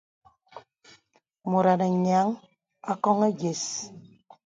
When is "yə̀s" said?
3.39-3.63